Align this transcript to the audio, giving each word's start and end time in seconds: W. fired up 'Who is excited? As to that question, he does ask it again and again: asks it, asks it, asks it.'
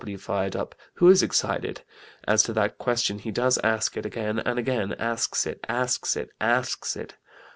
W. 0.01 0.17
fired 0.17 0.55
up 0.55 0.73
'Who 0.95 1.09
is 1.09 1.21
excited? 1.21 1.83
As 2.27 2.41
to 2.41 2.53
that 2.53 2.79
question, 2.79 3.19
he 3.19 3.29
does 3.29 3.59
ask 3.59 3.95
it 3.95 4.03
again 4.03 4.39
and 4.39 4.57
again: 4.57 4.93
asks 4.93 5.45
it, 5.45 5.59
asks 5.69 6.15
it, 6.17 6.31
asks 6.41 6.95
it.' 6.95 7.17